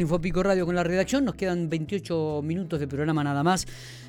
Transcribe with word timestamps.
Infopico 0.00 0.42
Radio 0.42 0.66
con 0.66 0.74
la 0.74 0.82
redacción, 0.82 1.24
nos 1.24 1.34
quedan 1.34 1.68
28 1.68 2.40
minutos 2.42 2.80
de 2.80 2.88
programa 2.88 3.22
nada 3.22 3.42
más. 3.42 3.66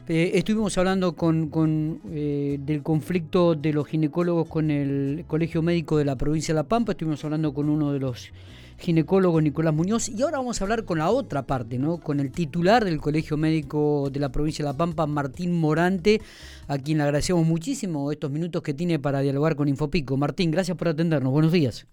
Eh, 0.08 0.32
estuvimos 0.36 0.78
hablando 0.78 1.14
con, 1.14 2.02
eh, 2.12 2.58
del 2.60 2.82
conflicto 2.82 3.56
de 3.56 3.74
los 3.74 3.88
ginecólogos 3.88 4.48
con 4.48 4.72
el 4.72 5.26
Colegio 5.28 5.62
Médico 5.62 5.98
de 5.98 6.06
la 6.06 6.16
provincia 6.16 6.54
de 6.54 6.60
La 6.60 6.64
Pampa, 6.64 6.94
estuvimos 6.94 7.24
hablando 7.24 7.54
con 7.54 7.70
uno 7.70 7.92
de 7.94 8.00
los 8.00 8.32
ginecólogos, 8.80 9.44
Nicolás 9.44 9.74
Muñoz, 9.74 10.10
y 10.10 10.22
ahora 10.22 10.38
vamos 10.38 10.60
a 10.60 10.64
hablar 10.64 10.86
con 10.86 10.98
la 10.98 11.10
otra 11.10 11.44
parte, 11.44 11.78
¿no? 11.78 11.98
con 11.98 12.20
el 12.20 12.32
titular 12.32 12.84
del 12.84 13.00
Colegio 13.00 13.38
Médico 13.38 14.10
de 14.12 14.20
la 14.20 14.32
provincia 14.32 14.66
de 14.66 14.72
La 14.72 14.78
Pampa, 14.78 15.06
Martín 15.06 15.54
Morante, 15.54 16.22
a 16.68 16.78
quien 16.78 16.98
le 16.98 17.04
agradecemos 17.04 17.46
muchísimo 17.46 18.12
estos 18.12 18.32
minutos 18.32 18.64
que 18.64 18.74
tiene 18.74 18.98
para 18.98 19.20
dialogar 19.20 19.56
con 19.56 19.68
Infopico. 19.68 20.18
Martín, 20.18 20.52
gracias 20.52 20.76
por 20.78 20.88
atendernos, 20.88 21.32
buenos 21.32 21.52
días. 21.52 21.86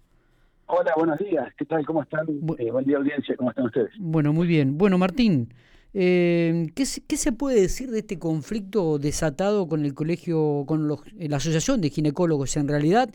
Hola, 0.71 0.93
buenos 0.95 1.17
días. 1.17 1.51
¿Qué 1.57 1.65
tal? 1.65 1.83
¿Cómo 1.83 2.03
están? 2.03 2.27
Eh, 2.59 2.69
buen 2.69 2.85
día, 2.85 2.97
audiencia. 2.97 3.35
¿Cómo 3.35 3.49
están 3.49 3.65
ustedes? 3.65 3.89
Bueno, 3.97 4.33
muy 4.33 4.45
bien. 4.45 4.77
Bueno, 4.77 4.99
Martín, 4.99 5.51
eh, 5.95 6.67
¿qué, 6.75 6.85
se 6.85 7.31
puede 7.31 7.59
decir 7.59 7.89
de 7.89 7.99
este 7.99 8.19
conflicto 8.19 8.99
desatado 8.99 9.67
con 9.67 9.83
el 9.83 9.95
colegio, 9.95 10.65
con 10.67 10.87
los, 10.87 10.99
la 11.17 11.37
Asociación 11.37 11.81
de 11.81 11.89
Ginecólogos 11.89 12.55
en 12.55 12.67
realidad, 12.67 13.09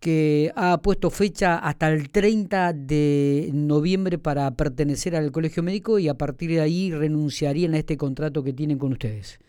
que 0.00 0.52
ha 0.54 0.82
puesto 0.82 1.08
fecha 1.08 1.56
hasta 1.56 1.88
el 1.88 2.10
30 2.10 2.74
de 2.74 3.48
noviembre 3.54 4.18
para 4.18 4.50
pertenecer 4.50 5.16
al 5.16 5.32
colegio 5.32 5.62
médico 5.62 5.98
y 5.98 6.08
a 6.08 6.14
partir 6.18 6.50
de 6.50 6.60
ahí 6.60 6.90
renunciarían 6.90 7.72
a 7.72 7.78
este 7.78 7.96
contrato 7.96 8.44
que 8.44 8.52
tienen 8.52 8.76
con 8.76 8.92
ustedes? 8.92 9.40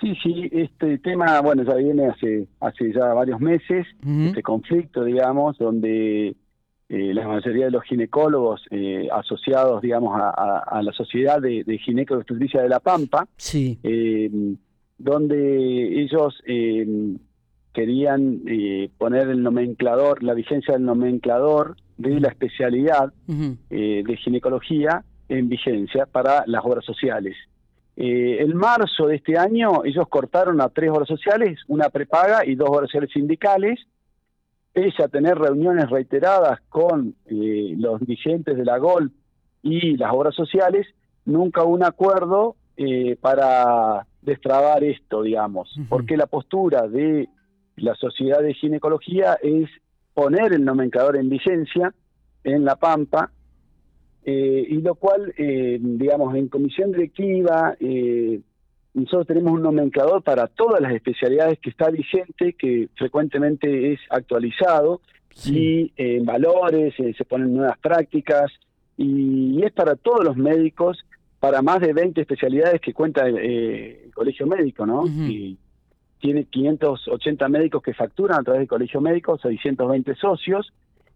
Sí, 0.00 0.14
sí, 0.22 0.48
este 0.52 0.98
tema, 0.98 1.40
bueno, 1.40 1.62
ya 1.62 1.74
viene 1.74 2.06
hace 2.06 2.46
hace 2.60 2.92
ya 2.92 3.12
varios 3.12 3.38
meses, 3.40 3.86
este 4.02 4.42
conflicto, 4.42 5.04
digamos, 5.04 5.58
donde 5.58 6.34
eh, 6.92 7.14
la 7.14 7.28
mayoría 7.28 7.66
de 7.66 7.70
los 7.70 7.84
ginecólogos 7.84 8.62
eh, 8.70 9.08
asociados, 9.12 9.82
digamos, 9.82 10.18
a, 10.20 10.80
la 10.82 10.92
Sociedad 10.92 11.40
de, 11.40 11.62
de 11.64 11.78
de 11.78 12.68
La 12.68 12.80
Pampa, 12.80 13.28
sí. 13.36 13.78
eh, 13.82 14.28
donde 14.98 16.02
ellos 16.02 16.42
querían 17.72 18.40
poner 18.98 19.28
el 19.28 19.42
nomenclador, 19.42 20.22
la 20.22 20.34
vigencia 20.34 20.74
del 20.74 20.84
nomenclador 20.84 21.76
de 21.96 22.18
la 22.18 22.28
especialidad 22.28 23.12
de 23.28 24.18
ginecología 24.24 25.04
en 25.28 25.48
vigencia 25.48 26.06
para 26.06 26.42
las 26.46 26.64
obras 26.64 26.84
sociales. 26.84 27.36
Eh, 28.02 28.42
en 28.42 28.56
marzo 28.56 29.08
de 29.08 29.16
este 29.16 29.36
año 29.36 29.84
ellos 29.84 30.08
cortaron 30.08 30.58
a 30.62 30.70
tres 30.70 30.88
obras 30.88 31.06
sociales, 31.06 31.58
una 31.68 31.90
prepaga 31.90 32.46
y 32.46 32.54
dos 32.54 32.70
obras 32.70 32.88
sociales 32.88 33.10
sindicales, 33.12 33.78
pese 34.72 35.04
a 35.04 35.08
tener 35.08 35.36
reuniones 35.36 35.90
reiteradas 35.90 36.60
con 36.70 37.14
eh, 37.26 37.74
los 37.76 38.00
dirigentes 38.00 38.56
de 38.56 38.64
la 38.64 38.78
GOL 38.78 39.12
y 39.62 39.98
las 39.98 40.14
obras 40.14 40.34
sociales, 40.34 40.86
nunca 41.26 41.62
hubo 41.62 41.74
un 41.74 41.84
acuerdo 41.84 42.56
eh, 42.78 43.16
para 43.20 44.06
destrabar 44.22 44.82
esto, 44.82 45.20
digamos, 45.20 45.70
porque 45.90 46.16
la 46.16 46.26
postura 46.26 46.88
de 46.88 47.28
la 47.76 47.94
Sociedad 47.96 48.40
de 48.40 48.54
Ginecología 48.54 49.36
es 49.42 49.68
poner 50.14 50.54
el 50.54 50.64
nomenclador 50.64 51.18
en 51.18 51.28
vigencia 51.28 51.92
en 52.44 52.64
La 52.64 52.76
Pampa 52.76 53.30
eh, 54.24 54.66
y 54.68 54.76
lo 54.82 54.94
cual, 54.94 55.32
eh, 55.36 55.78
digamos, 55.80 56.34
en 56.34 56.48
comisión 56.48 56.92
directiva, 56.92 57.74
eh, 57.80 58.40
nosotros 58.92 59.26
tenemos 59.26 59.52
un 59.52 59.62
nomenclador 59.62 60.22
para 60.22 60.46
todas 60.46 60.80
las 60.80 60.92
especialidades 60.92 61.58
que 61.58 61.70
está 61.70 61.90
vigente, 61.90 62.54
que 62.54 62.88
frecuentemente 62.96 63.92
es 63.92 64.00
actualizado, 64.10 65.00
y 65.46 65.92
en 65.96 66.26
valores, 66.26 66.94
se 66.96 67.24
ponen 67.24 67.54
nuevas 67.54 67.78
prácticas, 67.78 68.50
y, 68.96 69.62
es 69.64 69.72
para 69.72 69.94
todos 69.94 70.24
los 70.24 70.36
médicos, 70.36 70.98
para 71.38 71.62
más 71.62 71.80
de 71.80 71.94
20 71.94 72.20
especialidades 72.20 72.80
que 72.80 72.92
cuenta 72.92 73.26
el, 73.26 74.10
colegio 74.12 74.46
médico, 74.46 74.84
¿no? 74.84 75.06
y 75.06 75.56
tiene 76.20 76.44
580 76.44 77.48
médicos 77.48 77.82
que 77.82 77.94
facturan 77.94 78.40
a 78.40 78.42
través 78.42 78.60
del 78.60 78.68
colegio 78.68 79.00
médico, 79.00 79.38
620 79.38 80.14
socios, 80.16 80.72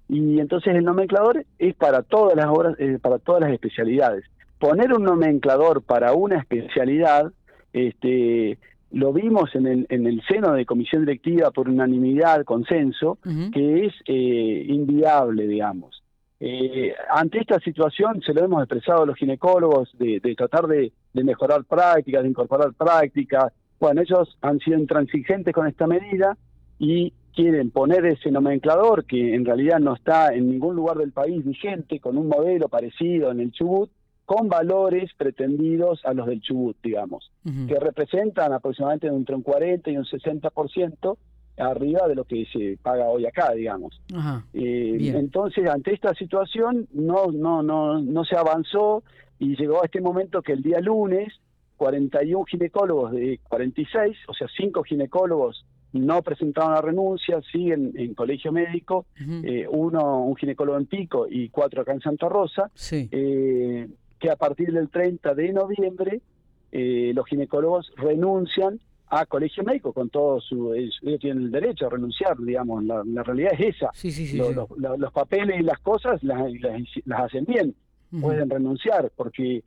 y 0.08 0.38
entonces 0.38 0.74
el 0.74 0.84
nomenclador 0.84 1.44
es 1.58 1.74
para 1.74 2.02
todas 2.02 2.36
las 2.36 2.46
obras, 2.46 2.74
eh, 2.78 2.98
para 3.00 3.18
todas 3.18 3.40
las 3.42 3.52
especialidades. 3.52 4.24
Poner 4.58 4.92
un 4.92 5.04
nomenclador 5.04 5.82
para 5.82 6.12
una 6.12 6.38
especialidad, 6.38 7.32
este, 7.72 8.58
lo 8.92 9.12
vimos 9.12 9.54
en 9.54 9.66
el, 9.66 9.86
en 9.88 10.06
el 10.06 10.22
seno 10.26 10.52
de 10.52 10.66
comisión 10.66 11.04
directiva 11.04 11.50
por 11.50 11.68
unanimidad, 11.68 12.44
consenso, 12.44 13.18
que 13.52 13.86
es 13.86 13.94
eh, 14.06 14.66
inviable, 14.68 15.46
digamos. 15.48 16.02
Eh, 16.38 16.94
ante 17.10 17.40
esta 17.40 17.58
situación 17.60 18.20
se 18.20 18.34
lo 18.34 18.44
hemos 18.44 18.62
expresado 18.62 19.02
a 19.02 19.06
los 19.06 19.16
ginecólogos 19.16 19.90
de, 19.98 20.20
tratar 20.36 20.66
de, 20.66 20.92
de, 21.12 21.24
mejorar 21.24 21.64
prácticas, 21.64 22.22
de 22.22 22.28
incorporar 22.28 22.72
prácticas. 22.74 23.52
Bueno, 23.80 24.02
ellos 24.02 24.36
han 24.42 24.58
sido 24.58 24.78
intransigentes 24.78 25.54
con 25.54 25.66
esta 25.66 25.86
medida 25.86 26.36
y 26.78 27.12
quieren 27.34 27.70
poner 27.70 28.06
ese 28.06 28.30
nomenclador 28.30 29.04
que 29.04 29.34
en 29.34 29.44
realidad 29.44 29.80
no 29.80 29.94
está 29.94 30.32
en 30.32 30.50
ningún 30.50 30.76
lugar 30.76 30.98
del 30.98 31.12
país 31.12 31.44
vigente, 31.44 32.00
con 32.00 32.16
un 32.16 32.28
modelo 32.28 32.68
parecido 32.68 33.30
en 33.30 33.40
el 33.40 33.52
Chubut, 33.52 33.90
con 34.24 34.48
valores 34.48 35.10
pretendidos 35.16 36.00
a 36.04 36.14
los 36.14 36.26
del 36.26 36.40
Chubut, 36.40 36.76
digamos, 36.82 37.30
que 37.68 37.78
representan 37.78 38.52
aproximadamente 38.52 39.08
entre 39.08 39.34
un 39.34 39.42
40 39.42 39.90
y 39.90 39.96
un 39.98 40.04
60% 40.04 41.16
arriba 41.58 42.08
de 42.08 42.14
lo 42.14 42.24
que 42.24 42.46
se 42.52 42.78
paga 42.82 43.06
hoy 43.06 43.26
acá, 43.26 43.52
digamos. 43.52 44.00
Eh, 44.54 45.12
entonces, 45.14 45.68
ante 45.68 45.92
esta 45.92 46.14
situación 46.14 46.88
no, 46.92 47.26
no, 47.32 47.62
no, 47.62 48.00
no 48.00 48.24
se 48.24 48.36
avanzó 48.36 49.02
y 49.38 49.56
llegó 49.56 49.82
a 49.82 49.86
este 49.86 50.00
momento 50.00 50.40
que 50.42 50.52
el 50.52 50.62
día 50.62 50.80
lunes 50.80 51.32
41 51.76 52.44
ginecólogos 52.44 53.12
de 53.12 53.40
46, 53.48 54.16
o 54.28 54.34
sea, 54.34 54.48
5 54.56 54.82
ginecólogos 54.84 55.66
no 55.94 56.22
presentaron 56.22 56.74
la 56.74 56.80
renuncia, 56.80 57.40
siguen 57.50 57.92
en 57.94 58.14
colegio 58.14 58.52
médico, 58.52 59.06
eh, 59.16 59.66
uno, 59.70 60.24
un 60.24 60.36
ginecólogo 60.36 60.76
en 60.76 60.86
Pico 60.86 61.26
y 61.28 61.48
cuatro 61.48 61.82
acá 61.82 61.92
en 61.92 62.00
Santa 62.00 62.28
Rosa, 62.28 62.70
eh, 62.90 63.88
que 64.18 64.30
a 64.30 64.36
partir 64.36 64.72
del 64.72 64.90
30 64.90 65.34
de 65.34 65.52
noviembre 65.52 66.20
eh, 66.72 67.12
los 67.14 67.26
ginecólogos 67.26 67.92
renuncian 67.96 68.80
a 69.06 69.26
colegio 69.26 69.62
médico 69.62 69.92
con 69.92 70.08
todo 70.08 70.40
su 70.40 70.74
ellos 70.74 71.20
tienen 71.20 71.44
el 71.44 71.50
derecho 71.52 71.86
a 71.86 71.90
renunciar 71.90 72.36
digamos 72.38 72.82
la, 72.84 73.22
realidad 73.22 73.52
es 73.52 73.76
esa. 73.76 73.90
Los, 74.36 75.12
papeles 75.12 75.60
y 75.60 75.62
las 75.62 75.78
cosas 75.78 76.20
las, 76.24 76.50
las, 77.04 77.20
hacen 77.20 77.44
bien 77.44 77.74
pueden 78.20 78.50
renunciar 78.50 79.12
porque 79.14 79.62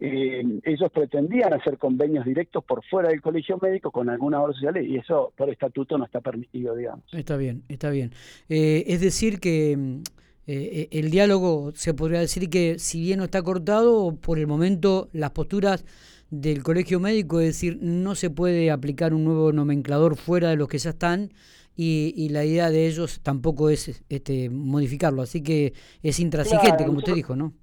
eh, 0.00 0.42
ellos 0.64 0.90
pretendían 0.92 1.52
hacer 1.52 1.76
convenios 1.76 2.24
directos 2.24 2.64
por 2.64 2.82
fuera 2.86 3.10
del 3.10 3.20
colegio 3.20 3.58
médico 3.60 3.90
con 3.90 4.08
algunas 4.08 4.40
obras 4.40 4.56
sociales 4.56 4.86
y 4.88 4.96
eso 4.96 5.32
por 5.36 5.50
estatuto 5.50 5.98
no 5.98 6.06
está 6.06 6.20
permitido, 6.20 6.74
digamos. 6.74 7.04
Está 7.12 7.36
bien, 7.36 7.64
está 7.68 7.90
bien. 7.90 8.12
Eh, 8.48 8.84
es 8.86 9.02
decir 9.02 9.40
que 9.40 9.76
mm, 9.76 10.02
eh, 10.46 10.88
el 10.92 11.10
diálogo 11.10 11.72
se 11.74 11.92
podría 11.92 12.20
decir 12.20 12.48
que 12.48 12.78
si 12.78 13.00
bien 13.00 13.18
no 13.18 13.24
está 13.24 13.42
cortado, 13.42 14.16
por 14.16 14.38
el 14.38 14.46
momento 14.46 15.08
las 15.12 15.32
posturas 15.32 15.84
del 16.30 16.62
colegio 16.62 16.98
médico, 16.98 17.40
es 17.40 17.48
decir, 17.48 17.78
no 17.82 18.14
se 18.14 18.30
puede 18.30 18.70
aplicar 18.70 19.12
un 19.12 19.24
nuevo 19.24 19.52
nomenclador 19.52 20.16
fuera 20.16 20.48
de 20.48 20.56
los 20.56 20.68
que 20.68 20.78
ya 20.78 20.90
están 20.90 21.30
y, 21.76 22.28
la 22.30 22.44
idea 22.44 22.70
de 22.70 22.86
ellos 22.86 23.20
tampoco 23.22 23.70
es 23.70 24.02
este, 24.08 24.50
modificarlo, 24.50 25.22
así 25.22 25.42
que 25.42 25.72
es 26.02 26.20
intransigente, 26.20 26.84
como 26.84 26.98
usted 26.98 27.14
dijo, 27.14 27.36
¿no? 27.36 27.54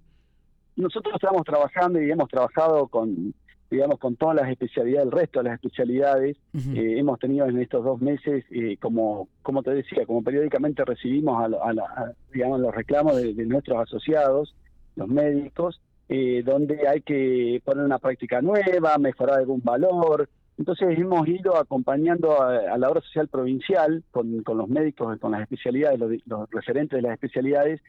Nosotros 0.78 1.16
estamos 1.16 1.44
trabajando 1.44 2.02
y 2.02 2.10
hemos 2.10 2.30
trabajado 2.30 2.88
con 2.88 3.34
digamos 3.70 4.00
con 4.00 4.16
todas 4.16 4.36
las 4.36 4.50
especialidades, 4.50 5.08
el 5.08 5.12
resto 5.12 5.40
de 5.40 5.50
las 5.50 5.56
especialidades, 5.56 6.38
eh, 6.54 6.96
hemos 6.98 7.20
tenido 7.20 7.48
en 7.48 7.60
estos 7.60 7.84
dos 7.84 8.00
meses, 8.02 8.46
eh, 8.50 8.78
como 8.80 9.28
como 9.42 9.64
te 9.64 9.72
decía, 9.72 10.06
como 10.06 10.24
periódicamente 10.24 10.86
recibimos 10.86 11.44
a, 11.44 12.14
digamos 12.32 12.60
los 12.62 12.74
reclamos 12.74 13.18
de, 13.18 13.34
nuestros 13.46 13.80
asociados, 13.80 14.56
los 14.96 15.08
médicos, 15.08 15.82
eh, 16.10 16.44
donde 16.46 16.88
hay 16.88 17.02
que 17.02 17.62
poner 17.66 17.84
una 17.84 18.00
práctica 18.00 18.42
nueva, 18.42 18.98
mejorar 18.98 19.40
algún 19.40 19.62
valor. 19.62 20.30
Entonces 20.58 20.98
hemos 20.98 21.28
ido 21.28 21.58
acompañando 21.58 22.42
a, 22.42 22.78
la 22.78 22.90
obra 22.90 23.02
social 23.02 23.28
provincial 23.28 24.04
con, 24.12 24.44
con 24.44 24.58
los 24.58 24.70
médicos, 24.70 25.20
con 25.20 25.34
las 25.34 25.42
especialidades, 25.42 26.00
los, 26.26 26.50
referentes 26.50 26.98
de 26.98 27.02
las 27.02 27.14
especialidades, 27.14 27.82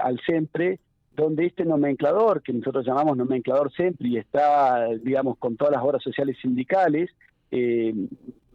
al 0.00 0.20
SEMPRE, 0.24 0.78
donde 1.16 1.46
este 1.46 1.64
nomenclador, 1.64 2.42
que 2.42 2.52
nosotros 2.52 2.86
llamamos 2.86 3.16
nomenclador 3.16 3.72
SEMPRI, 3.72 4.18
está, 4.18 4.88
digamos, 5.02 5.38
con 5.38 5.56
todas 5.56 5.72
las 5.74 5.82
obras 5.82 6.02
sociales 6.02 6.36
sindicales, 6.40 7.10
eh, 7.50 7.92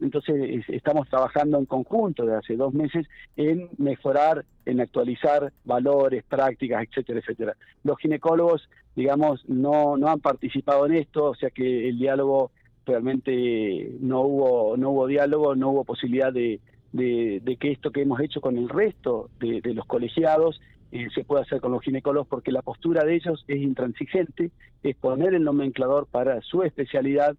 entonces 0.01 0.63
estamos 0.69 1.09
trabajando 1.09 1.57
en 1.57 1.65
conjunto 1.65 2.23
desde 2.23 2.37
hace 2.37 2.55
dos 2.55 2.73
meses 2.73 3.07
en 3.35 3.69
mejorar, 3.77 4.45
en 4.65 4.81
actualizar 4.81 5.51
valores, 5.63 6.23
prácticas, 6.23 6.83
etcétera, 6.83 7.19
etcétera. 7.19 7.55
Los 7.83 7.97
ginecólogos, 7.99 8.69
digamos, 8.95 9.47
no, 9.47 9.97
no 9.97 10.07
han 10.07 10.19
participado 10.19 10.85
en 10.85 10.95
esto, 10.95 11.25
o 11.25 11.35
sea 11.35 11.49
que 11.49 11.89
el 11.89 11.97
diálogo 11.97 12.51
realmente 12.85 13.95
no 13.99 14.21
hubo, 14.21 14.77
no 14.77 14.91
hubo 14.91 15.07
diálogo, 15.07 15.55
no 15.55 15.69
hubo 15.69 15.85
posibilidad 15.85 16.31
de, 16.31 16.59
de, 16.91 17.57
que 17.59 17.71
esto 17.71 17.91
que 17.91 18.01
hemos 18.01 18.19
hecho 18.19 18.41
con 18.41 18.57
el 18.57 18.69
resto 18.69 19.29
de 19.39 19.73
los 19.73 19.85
colegiados 19.85 20.61
eh, 20.95 21.09
se 21.13 21.25
puede 21.25 21.41
hacer 21.41 21.59
con 21.59 21.73
los 21.73 21.83
ginecólogos 21.83 22.29
porque 22.29 22.53
la 22.53 22.61
postura 22.61 23.03
de 23.03 23.15
ellos 23.15 23.43
es 23.49 23.57
intransigente, 23.57 24.51
es 24.81 24.95
poner 24.95 25.33
el 25.33 25.43
nomenclador 25.43 26.07
para 26.07 26.39
su 26.41 26.63
especialidad 26.63 27.35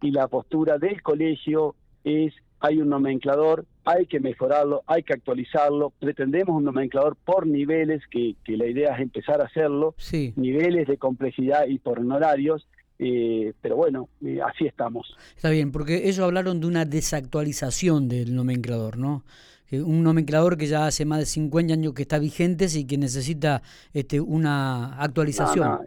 y 0.00 0.10
la 0.12 0.28
postura 0.28 0.78
del 0.78 1.02
colegio 1.02 1.74
es 2.04 2.32
hay 2.60 2.78
un 2.78 2.90
nomenclador, 2.90 3.66
hay 3.84 4.06
que 4.06 4.20
mejorarlo, 4.20 4.84
hay 4.86 5.02
que 5.02 5.14
actualizarlo, 5.14 5.90
pretendemos 5.98 6.56
un 6.56 6.62
nomenclador 6.62 7.16
por 7.16 7.44
niveles, 7.44 8.02
que, 8.08 8.36
la 8.46 8.66
idea 8.66 8.94
es 8.94 9.00
empezar 9.00 9.40
a 9.40 9.46
hacerlo, 9.46 9.96
niveles 10.36 10.86
de 10.86 10.96
complejidad 10.96 11.66
y 11.66 11.80
por 11.80 11.98
honorarios, 11.98 12.68
eh, 13.00 13.52
pero 13.60 13.74
bueno, 13.74 14.08
eh, 14.24 14.38
así 14.46 14.66
estamos. 14.66 15.16
Está 15.34 15.50
bien, 15.50 15.72
porque 15.72 16.08
ellos 16.08 16.20
hablaron 16.20 16.60
de 16.60 16.68
una 16.68 16.84
desactualización 16.84 18.08
del 18.08 18.36
nomenclador, 18.36 18.96
¿no? 18.96 19.24
Un 19.72 20.02
nomenclador 20.02 20.56
que 20.56 20.66
ya 20.66 20.86
hace 20.86 21.04
más 21.04 21.20
de 21.20 21.26
50 21.26 21.72
años 21.72 21.94
que 21.94 22.02
está 22.02 22.18
vigente 22.18 22.66
y 22.74 22.86
que 22.86 22.98
necesita 22.98 23.62
este, 23.94 24.20
una 24.20 25.00
actualización. 25.02 25.80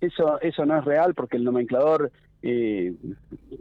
Eso, 0.00 0.40
eso 0.40 0.64
no 0.64 0.78
es 0.78 0.84
real 0.84 1.14
porque 1.14 1.36
el 1.36 1.44
nomenclador 1.44 2.10
eh, 2.42 2.94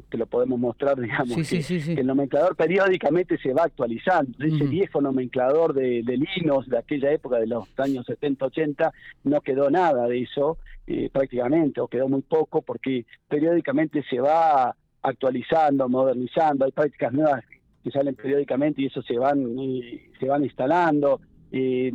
te 0.10 0.18
lo 0.18 0.26
podemos 0.26 0.58
mostrar, 0.58 1.00
digamos, 1.00 1.36
que, 1.50 1.94
el 1.94 2.08
nomenclador 2.08 2.56
periódicamente 2.56 3.38
se 3.38 3.54
va 3.54 3.64
actualizando. 3.64 4.38
Ese 4.40 4.66
viejo 4.66 5.02
nomenclador 5.02 5.74
de, 5.74 6.02
de, 6.04 6.18
linos 6.18 6.68
de 6.68 6.78
aquella 6.78 7.12
época, 7.12 7.38
de 7.40 7.48
los 7.48 7.68
años 7.78 8.06
70-80, 8.08 8.92
no 9.26 9.42
quedó 9.42 9.70
nada 9.70 10.08
de 10.08 10.22
eso 10.22 10.58
eh, 10.88 11.10
prácticamente, 11.12 11.82
o 11.82 11.88
quedó 11.88 12.08
muy 12.08 12.22
poco, 12.22 12.62
porque 12.62 13.06
periódicamente 13.28 14.04
se 14.10 14.20
va 14.20 14.76
actualizando, 15.02 15.90
modernizando, 15.90 16.66
hay 16.66 16.72
prácticas 16.72 17.14
nuevas 17.14 17.44
que 17.90 17.98
salen 17.98 18.16
periódicamente 18.16 18.82
y 18.82 18.86
eso 18.86 19.02
se 19.02 19.18
van, 19.18 19.46
se 20.20 20.26
van 20.28 20.44
instalando. 20.44 21.20
Eh, 21.52 21.92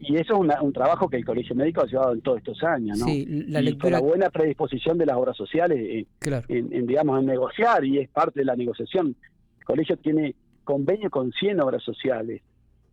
y 0.00 0.16
eso 0.16 0.42
es 0.42 0.60
un 0.60 0.72
trabajo 0.72 1.08
que 1.08 1.16
el 1.16 1.24
Colegio 1.24 1.54
Médico 1.54 1.82
ha 1.82 1.86
llevado 1.86 2.12
en 2.12 2.20
todos 2.22 2.38
estos 2.38 2.62
años, 2.64 2.98
¿no? 2.98 3.06
Sí, 3.06 3.24
la 3.46 3.60
lectura... 3.60 3.82
con 3.82 3.92
la 3.92 4.00
buena 4.00 4.30
predisposición 4.30 4.98
de 4.98 5.06
las 5.06 5.16
obras 5.16 5.36
sociales 5.36 5.78
eh, 5.80 6.06
en, 6.48 6.86
digamos, 6.86 7.20
en 7.20 7.26
negociar, 7.26 7.84
y 7.84 7.98
es 7.98 8.08
parte 8.08 8.40
de 8.40 8.46
la 8.46 8.56
negociación. 8.56 9.14
El 9.60 9.64
colegio 9.64 9.96
tiene 9.98 10.34
convenio 10.64 11.08
con 11.08 11.30
100 11.30 11.60
obras 11.60 11.82
sociales 11.84 12.42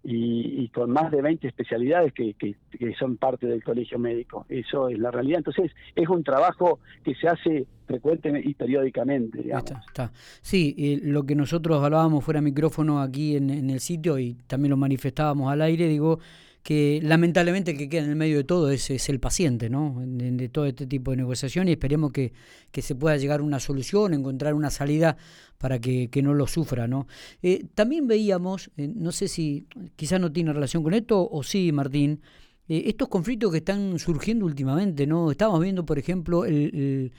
y, 0.09 0.69
con 0.69 0.91
más 0.91 1.11
de 1.11 1.21
20 1.21 1.45
especialidades 1.49 2.13
que, 2.13 2.33
que, 2.33 2.55
son 2.97 3.17
parte 3.17 3.45
del 3.45 3.61
colegio 3.61 3.99
médico. 3.99 4.45
Eso 4.47 4.87
es 4.87 4.97
la 4.97 5.11
realidad. 5.11 5.39
Entonces, 5.39 5.73
es 5.95 6.07
un 6.07 6.23
trabajo 6.23 6.79
que 7.03 7.13
se 7.15 7.27
hace 7.27 7.65
frecuentemente 7.85 8.49
y 8.49 8.53
periódicamente. 8.53 9.41
Digamos. 9.41 9.65
Está, 9.65 10.11
Sí, 10.41 10.73
eh, 10.77 11.01
lo 11.03 11.25
que 11.25 11.35
nosotros 11.35 11.83
hablábamos 11.83 12.23
fuera 12.23 12.39
micrófono 12.39 13.01
aquí 13.01 13.35
en 13.35 13.69
el 13.69 13.81
sitio 13.81 14.17
y 14.17 14.35
también 14.47 14.69
lo 14.69 14.77
manifestábamos 14.77 15.51
al 15.51 15.61
aire, 15.61 15.89
digo, 15.89 16.19
que 16.67 16.99
lamentablemente 17.01 17.77
que 17.77 17.87
queda 17.87 18.03
en 18.03 18.09
el 18.09 18.17
medio 18.17 18.35
de 18.35 18.43
todo 18.43 18.71
es, 18.71 18.89
el 19.07 19.21
paciente, 19.21 19.69
¿no? 19.69 20.03
De, 20.05 20.49
todo 20.49 20.65
este 20.65 20.85
tipo 20.85 21.11
de 21.11 21.17
negociación 21.17 21.69
y 21.69 21.71
esperemos 21.71 22.11
que, 22.11 22.33
que, 22.73 22.81
se 22.81 22.93
pueda 22.93 23.15
llegar 23.15 23.39
a 23.39 23.43
una 23.43 23.61
solución, 23.61 24.13
encontrar 24.13 24.53
una 24.53 24.69
salida 24.69 25.15
para 25.57 25.79
que, 25.79 26.09
que 26.09 26.21
no 26.21 26.33
lo 26.33 26.45
sufra, 26.45 26.85
¿no? 26.85 27.07
Eh, 27.41 27.67
también 27.73 28.05
veíamos, 28.05 28.69
eh, 28.75 28.89
no 28.93 29.13
sé 29.13 29.29
si 29.29 29.65
quizás 29.95 30.19
no 30.19 30.29
tiene 30.33 30.51
relación 30.51 30.83
con 30.83 30.93
esto 30.93 31.29
o 31.31 31.41
sí, 31.41 31.71
Martín, 31.71 32.19
eh, 32.67 32.83
estos 32.87 33.07
conflictos 33.07 33.49
que 33.49 33.59
están 33.59 33.97
surgiendo 33.97 34.45
últimamente, 34.45 35.07
¿no? 35.07 35.31
Estamos 35.31 35.61
viendo, 35.61 35.85
por 35.85 35.97
ejemplo, 35.97 36.43
el 36.43 37.13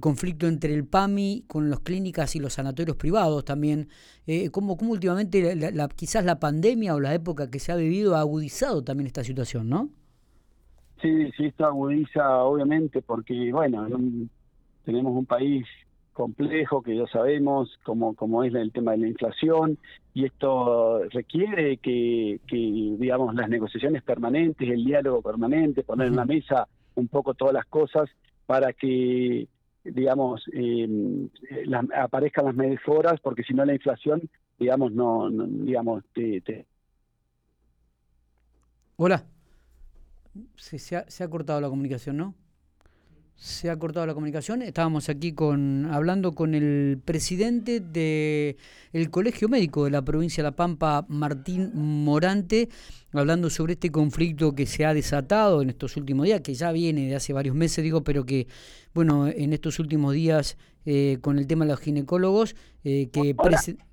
conflicto 0.00 0.46
entre 0.46 0.74
el 0.74 0.86
PAMI 0.86 1.44
con 1.46 1.70
las 1.70 1.80
clínicas 1.80 2.36
y 2.36 2.40
los 2.40 2.54
sanatorios 2.54 2.96
privados 2.96 3.44
también, 3.44 3.88
eh, 4.26 4.50
como, 4.50 4.74
últimamente 4.74 5.54
la, 5.56 5.88
quizás 5.88 6.24
la 6.24 6.38
pandemia 6.38 6.94
o 6.94 7.00
la 7.00 7.14
época 7.14 7.50
que 7.50 7.58
se 7.58 7.72
ha 7.72 7.76
vivido 7.76 8.14
ha 8.14 8.20
agudizado 8.20 8.84
también 8.84 9.06
esta 9.06 9.24
situación, 9.24 9.68
¿no? 9.68 9.88
Sí, 11.00 11.30
sí, 11.36 11.46
esto 11.46 11.64
agudiza 11.64 12.42
obviamente 12.44 13.00
porque, 13.00 13.50
bueno, 13.52 13.88
tenemos 14.84 15.16
un 15.16 15.24
país 15.24 15.66
complejo 16.12 16.82
que 16.82 16.96
ya 16.96 17.06
sabemos 17.06 17.70
como, 17.82 18.14
como 18.14 18.44
es 18.44 18.54
el 18.54 18.72
tema 18.72 18.92
de 18.92 18.98
la 18.98 19.08
inflación 19.08 19.78
y 20.12 20.26
esto 20.26 21.02
requiere 21.08 21.78
que, 21.78 22.40
que 22.46 22.56
digamos, 22.56 23.34
las 23.34 23.48
negociaciones 23.48 24.02
permanentes, 24.02 24.68
el 24.68 24.84
diálogo 24.84 25.22
permanente, 25.22 25.82
poner 25.82 26.08
en 26.08 26.16
la 26.16 26.26
mesa 26.26 26.68
un 26.96 27.08
poco 27.08 27.32
todas 27.32 27.54
las 27.54 27.64
cosas 27.64 28.10
para 28.44 28.74
que 28.74 29.48
digamos, 29.84 30.42
eh, 30.52 30.88
aparezcan 31.96 32.46
las 32.46 32.54
mejoras, 32.54 33.20
porque 33.20 33.42
si 33.42 33.54
no 33.54 33.64
la 33.64 33.74
inflación, 33.74 34.28
digamos, 34.58 34.92
no, 34.92 35.30
digamos, 35.30 36.04
te, 36.14 36.66
Hola. 38.96 39.24
Se, 40.56 40.78
se, 40.78 40.96
ha, 40.96 41.10
se 41.10 41.24
ha 41.24 41.28
cortado 41.28 41.60
la 41.60 41.68
comunicación, 41.68 42.16
¿no? 42.16 42.34
Se 43.40 43.70
ha 43.70 43.78
cortado 43.78 44.04
la 44.06 44.12
comunicación. 44.12 44.60
Estábamos 44.60 45.08
aquí 45.08 45.32
con 45.32 45.86
hablando 45.86 46.32
con 46.32 46.54
el 46.54 47.00
presidente 47.02 47.80
del 47.80 48.56
el 48.92 49.10
Colegio 49.10 49.48
Médico 49.48 49.84
de 49.84 49.90
la 49.90 50.02
provincia 50.02 50.42
de 50.42 50.50
La 50.50 50.56
Pampa, 50.56 51.06
Martín 51.08 51.70
Morante, 51.74 52.68
hablando 53.14 53.48
sobre 53.48 53.72
este 53.72 53.90
conflicto 53.90 54.54
que 54.54 54.66
se 54.66 54.84
ha 54.84 54.92
desatado 54.92 55.62
en 55.62 55.70
estos 55.70 55.96
últimos 55.96 56.26
días, 56.26 56.42
que 56.42 56.52
ya 56.52 56.70
viene 56.70 57.08
de 57.08 57.14
hace 57.14 57.32
varios 57.32 57.56
meses, 57.56 57.82
digo, 57.82 58.04
pero 58.04 58.26
que, 58.26 58.46
bueno, 58.92 59.26
en 59.26 59.54
estos 59.54 59.78
últimos 59.78 60.12
días 60.12 60.58
eh, 60.84 61.16
con 61.22 61.38
el 61.38 61.46
tema 61.46 61.64
de 61.64 61.70
los 61.70 61.80
ginecólogos, 61.80 62.54
eh, 62.84 63.08
que... 63.10 63.34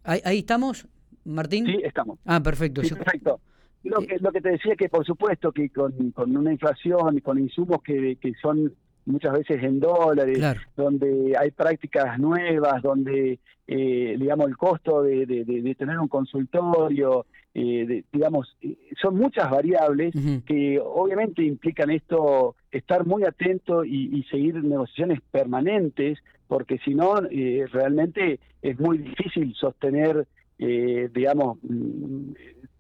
¿Ahí, 0.03 0.39
estamos, 0.39 0.89
Martín? 1.23 1.65
Sí, 1.67 1.79
estamos. 1.85 2.19
Ah, 2.25 2.43
perfecto. 2.43 2.81
perfecto. 2.81 3.39
Lo 3.85 3.99
que, 4.01 4.17
lo 4.19 4.33
que 4.33 4.41
te 4.41 4.49
decía 4.49 4.75
que 4.75 4.89
por 4.89 5.05
supuesto 5.05 5.53
que 5.53 5.69
con, 5.69 6.11
con 6.11 6.35
una 6.35 6.51
inflación 6.51 7.17
y 7.17 7.21
con 7.21 7.39
insumos 7.39 7.81
que, 7.81 8.17
que 8.19 8.33
son 8.41 8.73
muchas 9.07 9.33
veces 9.33 9.63
en 9.63 9.79
dólares, 9.79 10.39
donde 10.75 11.35
hay 11.37 11.51
prácticas 11.51 12.19
nuevas, 12.19 12.81
donde, 12.81 13.39
eh, 13.67 14.15
digamos, 14.19 14.47
el 14.49 14.57
costo 14.57 15.01
de, 15.01 15.25
de, 15.25 15.75
tener 15.75 15.97
un 15.97 16.07
consultorio, 16.07 17.25
eh, 17.53 18.03
digamos, 18.11 18.55
eh, 18.61 18.77
son 19.01 19.15
muchas 19.15 19.49
variables 19.49 20.13
que 20.45 20.79
obviamente 20.79 21.43
implican 21.43 21.89
esto, 21.89 22.55
estar 22.71 23.05
muy 23.05 23.23
atento 23.23 23.83
y, 23.85 24.23
seguir 24.29 24.63
negociaciones 24.63 25.21
permanentes, 25.31 26.19
porque 26.47 26.77
si 26.79 26.93
no, 26.93 27.15
realmente 27.71 28.39
es 28.61 28.79
muy 28.79 28.99
difícil 28.99 29.53
sostener, 29.55 30.27
digamos, 30.57 31.57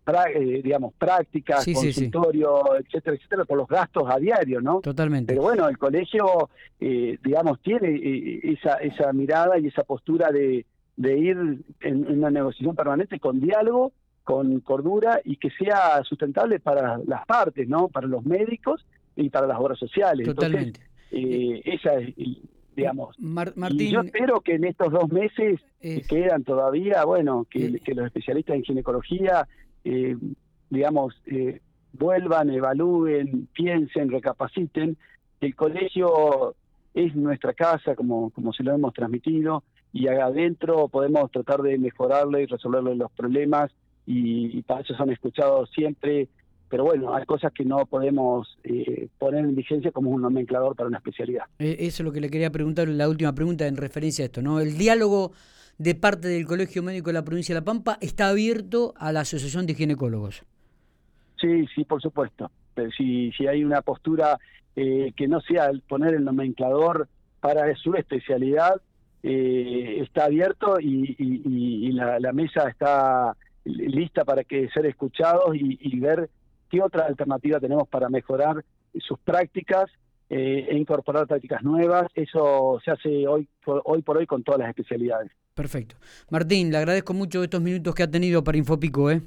mm, 0.07 0.37
eh, 0.41 0.61
digamos, 0.63 0.93
prácticas, 0.93 1.65
consultorio, 1.65 2.75
etcétera, 2.77 3.15
etcétera, 3.15 3.45
por 3.45 3.57
los 3.57 3.67
gastos 3.67 4.03
a 4.09 4.17
diario, 4.17 4.61
¿no? 4.61 4.81
Totalmente. 4.81 5.33
Pero 5.33 5.43
bueno, 5.43 5.67
el 5.67 5.77
colegio, 5.77 6.49
eh, 6.79 7.17
digamos, 7.23 7.59
tiene 7.61 7.89
eh, 7.89 8.39
esa, 8.43 8.75
esa 8.75 9.11
mirada 9.13 9.59
y 9.59 9.67
esa 9.67 9.83
postura 9.83 10.31
de, 10.31 10.65
de 10.95 11.17
ir 11.17 11.37
en, 11.81 12.11
una 12.11 12.29
negociación 12.29 12.75
permanente 12.75 13.19
con 13.19 13.39
diálogo, 13.39 13.91
con 14.23 14.59
cordura 14.61 15.21
y 15.23 15.37
que 15.37 15.49
sea 15.51 16.03
sustentable 16.03 16.59
para 16.59 16.99
las 17.05 17.25
partes, 17.25 17.67
¿no? 17.67 17.87
Para 17.87 18.07
los 18.07 18.25
médicos 18.25 18.85
y 19.15 19.29
para 19.29 19.47
las 19.47 19.59
obras 19.59 19.79
sociales. 19.79 20.27
Totalmente. 20.27 20.81
esa 21.11 21.95
es 21.95 22.13
digamos. 22.77 23.19
Martín, 23.19 23.91
yo 23.91 24.01
espero 24.01 24.39
que 24.41 24.53
en 24.53 24.63
estos 24.63 24.93
dos 24.93 25.09
meses 25.11 25.59
que 25.81 26.01
quedan 26.01 26.43
todavía, 26.43 27.03
bueno, 27.05 27.47
que, 27.49 27.79
que, 27.79 27.95
los 27.95 28.05
especialistas 28.05 28.55
en 28.55 28.63
ginecología 28.63 29.47
eh, 29.87 30.17
digamos, 30.69 31.15
eh, 31.27 31.61
vuelvan, 31.93 32.49
evalúen, 32.49 33.47
piensen, 33.53 34.11
recapaciten. 34.11 34.97
El 35.39 35.55
colegio 35.55 36.55
es 36.93 37.15
nuestra 37.15 37.53
casa, 37.53 37.95
como, 37.95 38.29
como 38.31 38.51
se 38.51 38.63
lo 38.63 38.73
hemos 38.73 38.93
transmitido, 38.93 39.63
y 39.93 40.07
adentro 40.07 40.89
podemos 40.89 41.31
tratar 41.31 41.61
de 41.61 41.77
mejorarle 41.77 42.43
y 42.43 42.45
resolverle 42.47 42.95
los 42.95 43.11
problemas, 43.11 43.71
y, 44.05 44.61
para 44.63 44.81
eso 44.81 44.93
son 44.95 45.09
escuchados 45.09 45.69
siempre. 45.73 46.27
Pero 46.69 46.83
bueno, 46.83 47.13
hay 47.15 47.25
cosas 47.25 47.53
que 47.53 47.63
no 47.63 47.85
podemos 47.85 48.57
eh, 48.65 49.07
poner 49.17 49.45
en 49.45 49.55
vigencia 49.55 49.91
como 49.91 50.11
un 50.11 50.21
nomenclador 50.21 50.75
para 50.75 50.89
una 50.89 50.97
especialidad. 50.97 51.45
Eso 51.59 52.03
es 52.03 52.05
lo 52.05 52.11
que 52.11 52.19
le 52.19 52.29
quería 52.29 52.51
preguntar, 52.51 52.89
la 52.89 53.07
última 53.07 53.33
pregunta 53.33 53.65
en 53.67 53.77
referencia 53.77 54.23
a 54.23 54.25
esto, 54.25 54.41
¿no? 54.41 54.59
El 54.59 54.77
diálogo 54.77 55.31
de 55.77 55.95
parte 55.95 56.27
del 56.27 56.45
Colegio 56.45 56.83
Médico 56.83 57.07
de 57.07 57.13
la 57.13 57.23
provincia 57.23 57.53
de 57.53 57.61
La 57.61 57.65
Pampa 57.65 57.97
está 58.01 58.29
abierto 58.29 58.93
a 58.97 59.11
la 59.11 59.21
Asociación 59.21 59.65
de 59.65 59.75
Ginecólogos. 59.75 60.43
Sí, 61.39 61.65
sí, 61.75 61.83
por 61.83 62.01
supuesto. 62.01 62.51
Pero 62.73 62.89
si, 62.91 63.31
si 63.33 63.47
hay 63.47 63.63
una 63.63 63.81
postura 63.81 64.39
eh, 64.75 65.11
que 65.15 65.27
no 65.27 65.41
sea 65.41 65.71
poner 65.87 66.13
el 66.15 66.23
nomenclador 66.23 67.07
para 67.39 67.73
su 67.75 67.93
especialidad, 67.93 68.81
eh, 69.23 69.99
está 70.01 70.25
abierto 70.25 70.79
y, 70.79 71.91
la, 71.91 72.31
mesa 72.33 72.69
está 72.69 73.35
lista 73.65 74.23
para 74.23 74.43
que 74.43 74.69
ser 74.69 74.85
escuchados 74.85 75.55
y 75.55 75.99
ver 75.99 76.29
qué 76.69 76.81
otra 76.81 77.05
alternativa 77.05 77.59
tenemos 77.59 77.87
para 77.87 78.09
mejorar 78.09 78.63
sus 78.99 79.19
prácticas 79.19 79.89
eh, 80.29 80.67
e 80.69 80.77
incorporar 80.77 81.27
prácticas 81.27 81.63
nuevas. 81.63 82.07
Eso 82.13 82.79
se 82.83 82.91
hace 82.91 83.27
hoy 83.27 83.47
hoy 83.65 84.01
por 84.01 84.17
hoy 84.17 84.25
con 84.25 84.43
todas 84.43 84.59
las 84.59 84.69
especialidades. 84.69 85.31
Perfecto. 85.57 85.95
Martín, 86.29 86.69
le 86.71 86.77
agradezco 86.77 87.15
mucho 87.15 87.43
estos 87.43 87.59
minutos 87.59 87.95
que 87.95 88.03
ha 88.03 88.11
tenido 88.11 88.43
para 88.43 88.59
Infopico. 88.59 89.09
¿eh? 89.09 89.23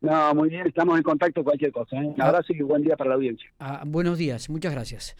No, 0.00 0.32
muy 0.32 0.48
bien, 0.48 0.64
estamos 0.64 0.96
en 0.96 1.02
contacto 1.02 1.42
cualquier 1.42 1.72
cosa. 1.72 1.96
¿eh? 1.96 2.06
Un 2.06 2.22
ah. 2.22 2.26
abrazo 2.26 2.52
y 2.52 2.62
buen 2.62 2.82
día 2.82 2.96
para 2.96 3.10
la 3.10 3.16
audiencia. 3.16 3.50
Ah, 3.58 3.82
buenos 3.84 4.16
días, 4.16 4.48
muchas 4.48 4.72
gracias. 4.72 5.12